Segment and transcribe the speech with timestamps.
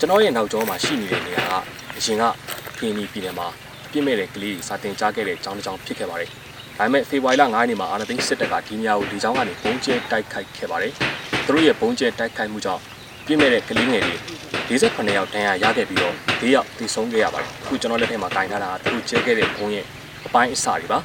[0.00, 1.54] ကျွန်တော်ရဲ့နောက်ကျောမှာရှိနေတဲ့နေရာက
[1.96, 2.24] အရင်က
[2.78, 3.46] ကင်းနီပြည်နယ်မှာ
[3.90, 6.30] ပြစ်မဲ့တဲ့ကလေးစာတင်ကြားခဲ့တဲ့အကြောင်းတစ်ကြောင်းဖြစ်ခဲ့ပါတယ်။
[6.78, 10.92] ဒါပေမဲ့ဖေဖော်ဝါရီလ9ရက်နေ့မှာအာဏာသိမ်းစစ်တပ်ကဒီနေရာကိုဒီကြောင်းကနေပုံကျဲတိုက်ခိုက်ခဲ့ပါတယ်။
[11.46, 12.82] သူတို့ရဲ့ပုံကျဲတိုက်ခိုက်မှုကြောင့်
[13.26, 14.14] ပြစ်မဲ့တဲ့ကလေးငယ်တွေ
[14.68, 19.84] 48ယောက်တန်းရရခဲ့ပြီးတော့၄ယောက်သေဆုံးခဲ့ရပါတယ်။အခုကျွန်တော်လက်ထဲမှာကင်ထားတာကသူတို့ကျဲခဲ့တဲ့ဘုံရဲ့
[20.26, 20.98] အပိုင်းအစတွေပါ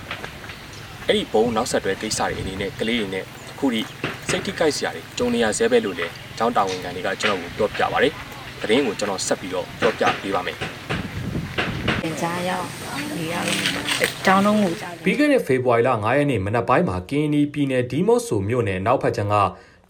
[1.07, 3.81] ။အဲ့ဒီဘုံနောက်ဆက်တွဲကိစ္စတွေအနေနဲ့ကလေးတွေနဲ့အခုဒီ
[4.29, 8.13] စိတ်ထိကြိုက်စရာတွေကြုံနေရဆဲပဲလို့လည်းကျောင်းတာဝန်ခံတွေကကျွန်တော်ကိုပြောပြပါတယ်။
[8.61, 10.57] သတင်းကိုကျွန်တော်ဆက်ပြီးတော့ပြောပြပေးပါမယ်။
[12.03, 12.67] သင်ကြားရောက်
[13.17, 13.57] နေရလို့
[14.27, 19.35] တောင်းလုံးကိုကြားပြီးခဲ့တဲ့ဖေဖော်ဝါရီလ9ရက်နေ့မနက်ပိုင်းမှာကင်းနီပြည်နယ်ဒီမော့ဆိုမြို့နယ်နောက်ဖက်ချံက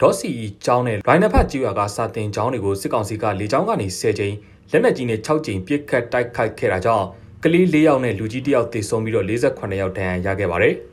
[0.00, 4.34] ဒေါ်စီအီကျောင်းနဲ့လိုင်းနဖတ်ကျွာကစာတင်ကျောင်းတွေကိုစစ်ကောင်စီကလေကြောင်းကနေ10ကြိမ်
[4.70, 7.06] လက်နက်ကြီးနဲ့6ကြိမ်ပစ်ခတ်တိုက်ခိုက်ခဲ့တာကြောင့်
[7.42, 10.76] ကလေး၄ယောက်နဲ့လူကြီး1ယောက်သေဆုံးပြီးတော့48ယောက်ဒဏ်ရာရခဲ့ပါတယ်။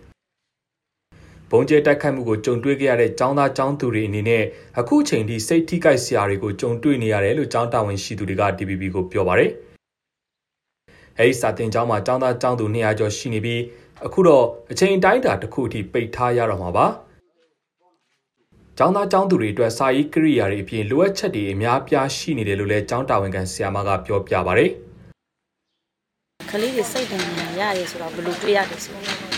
[1.51, 4.45] ဘုံကျဲတိုက်ခိုက်မှုကိုကြုံတွေ့ခဲ့ရတဲ့ចောင်းသားចောင်းသူတွေအနေနဲ့
[4.81, 9.51] အခုချိန်ထိစိတ်ထိကြိုက်စရာတွေကိုကြုံတွေ့နေရတယ်လို့ចောင်းတာဝန်ရှိသူတွေက DPP ကိုပြောပါတယ်။
[11.19, 13.61] အဲဒီစာတင်ကျောင်းမှာចောင်းသားចောင်းသူ200ကျော်ရှိနေပြီး
[14.07, 16.87] အခုတော့အချိန်တိုင်းတာတစ်ခုအထိပိတ်ထားရတော့မှာပါ။
[18.79, 24.65] ကျောင်းသားကျောင်းသူတွေအတွက်စာရေးကိရိယာတွေအပြင်လိုအပ်ချက်တွေအများပြားရှိနေတယ်လို့လည်းကျောင်းတာဝန်ခံဆရာမကပြောပြပါဗျ။
[26.51, 29.03] ကလေးတွေစိတ်တန်ညာရတယ်ဆိုတော့ဘယ်လိုတွေးရတယ်ဆိုတော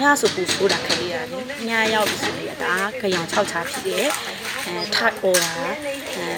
[0.00, 4.06] ညဆိုပူဆိုတာကလေးရတယ်ညရောက်ပြီဆိုရင်ဒါခရောင်6ချာဖြစ်တယ်
[4.66, 6.28] အဲထပ်ပေါ်တာအဲ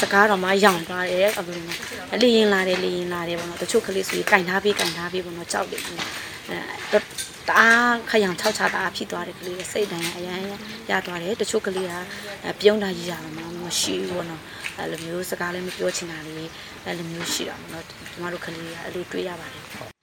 [0.00, 1.66] စကားတော့မှရောင်သွားတယ်အဘလို့
[2.22, 6.98] လေရင်လာတယ်လေရင်လာတယ်ပေါ့နော်တချို့ကလေးဆိုရင်ကင်ထားပြီးကင်ထားပြီးပေါ့နော်ကြောက်တယ်အဲ
[7.48, 10.40] တအားခရောင်6ချာတာဖြစ်သွားတယ်ကလေးစိတ်တန်ညာအရန်
[10.90, 11.94] ရသွားတယ်တချို့ကလေးက
[12.60, 14.42] ပြုံးတာကြီးရတော့မှမရှိဘူးပေါ့နော်
[14.78, 16.32] အဲ့လိုမျိုးစကားလည်းမပြောချင်တာလေ
[16.84, 19.97] အဲ့လိုမျိုးရှိတာပေါ့နော်ကျမတို့ကလေးကအဲ့လိုတွေးရပါတယ်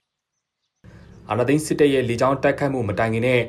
[1.29, 3.41] အာနာသိန်းစစ်တပ်ရဲ့လေကြောင်းတိုက်ခိုက်မှုမတိုင်ခင်နဲ့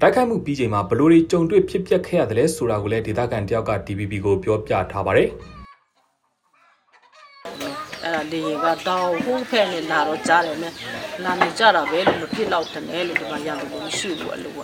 [0.00, 5.28] တိုက်ခိုက်မှုပြီးချိန်မှာဘလို့တွေကြုံတွေ့ဖြစ်ပျက်ခဲ့ရတယ်လဲဆိုတာကိုလည်းဒေသခံတယောက်က DPP ကိုပြောပြထားပါတယ်
[8.02, 10.72] အဲ့ဒါလေရင်ကတောင်းဟိုးဖက်နဲ့လာတော့ကြားတယ်နဲ့
[11.24, 14.58] လာနေကြတာပဲလို့မဖြစ်တော့တယ်လို့ဒီမှာရတယ်လို့မရှိဘူးအဲ့လိုက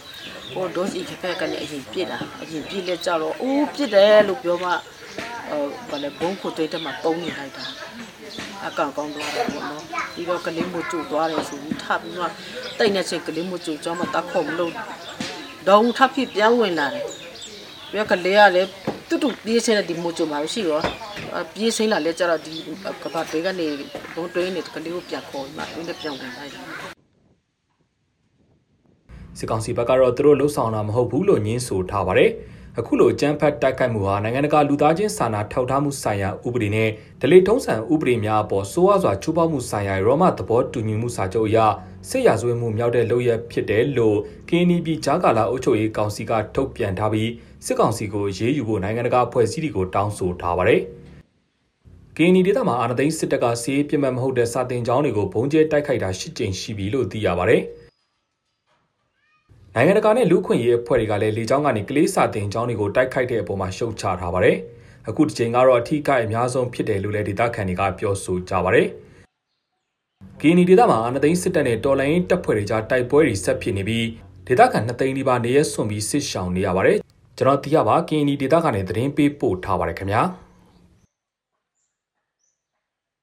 [0.52, 4.70] ဟိုဒိုးစီခက်ကနေအရင်ပြစ်တာအရင်ပြစ်လဲကြတော့အိုးပြစ်တယ်လို့ပြောမှ
[5.48, 7.64] ဟိုဘာလဲဘုံခုသွေးတက်မှာပုံနေလိုက်တာ
[8.68, 9.84] အကောင်ကောင်းသွားတယ်ပေါ့နော်
[10.14, 12.32] ပြီးတော့ကလေးမကျူသွားတယ်ဆိုပြီးထပ်ပြီးတော့
[12.78, 14.72] တိတ်နေချင်းကလေးမကျူကြောင်းမတက်ခုံမလို့
[15.68, 17.04] ဒေါင်းထပ်ဖြစ်ပြောင်းဝင်လာတယ်
[17.90, 18.68] ပြီးတော့ကလေးကလည်း
[19.08, 20.80] တူတူပြေးချင်တဲ့ဒီမကျူမှာရှိရော
[21.54, 22.54] ပြေးစိမ့်လာလဲကြတော့ဒီ
[23.02, 23.66] ကဘာတွေကနေ
[24.14, 26.64] ဘုံတွင်းနေကလေးကိုပြန်ခေါ်မှတွင်းနဲ့ပြောင်းဝင်လိုက်တယ်
[29.38, 32.30] စစ်ကောင်စီဘက်ကတော့သူတို့လှုပ်ဆောင်တာမဟုတ်ဘူးလို့ညင်းဆိုထားပါတယ်
[32.80, 36.88] အခုလိုကြမ်းဖက်တိုက်ခိုက်မှုဟာနိုင်ငံတကာလူသားချင်းစာနာထောက်ထားမှုဆိုင်ရာဥပဒေနဲ့
[37.20, 41.58] ဒလိထုံးစံဥပဒေများအပေါ်စိုးဝါစွာချိုးဖောက်မှုဆိုင်ရာရောမသဘောတူညီမှုစာချုပ်အရ
[42.08, 44.18] စစ်ရာဇဝတ်မှုမြောက်တဲ့လုပ်ရဖြစ်တယ်လို့
[44.48, 47.30] KNB ကြားကာလအုပ်ချုပ်ရေးကောင်စီကထုတ်ပြန်ထားပြီး
[47.66, 50.80] စစ်ကောင်စီကိုရေးယူဖို့နိုင်ငံတကာအဖွဲ့အစည်းတွေကိုတောင်းဆိုထားပါတယ်။
[52.16, 57.62] KNB ဒေသမှာအာဏာသိမ်းစစ်တပ်ကစီးရေးပြစ်မှတ်မဟုတ်တဲ့စာတင်ကျောင်းတွေကိုဘုံကျဲတိုက်ခိုက်တာ၈ကြိမ်ရှိပြီလို့သိရပါတယ်။
[59.80, 64.56] နိုင်ငံတကာနဲ့လူခွင့်ရေးအဖွဲ့တွေကလည်းလေကြောင်းကနေကလေးစာတင်ကျောင်းတွေကိုတိုက်ခိုက်တဲ့အပေါ်မှာရှုတ်ချထားပါတယ်။
[65.08, 68.86] အခုဒီချိန်ကတော့အထီးကအများဆုံးဖြစ်တယ်လို့လည်းဒေသခံတွေကပြောဆိုကြပါတယ်။
[70.40, 74.06] ကီနီဒေသမှာအာဏာသိမ်းစစ်တပ်နဲ့တော်လိုင်းတပ်ဖွဲ့တွေကြားတိုက်ပွဲတွေဆက်ဖြစ်နေပြီး
[74.46, 76.98] ဒေသခံနှစ်သိန်းဒီပါနေရဆွန်ပြီးစစ်ရှောင်နေရပါတယ်။
[77.38, 80.22] ကျွန်တော်သိရပါကီနီဒေသကနေသတင်းပေးပို့ထားပါတယ်ခင်ဗျာ။